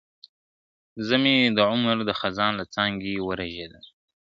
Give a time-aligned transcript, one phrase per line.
[1.07, 3.83] زه مي د عُمر د خزان له څانګي ورژېدم,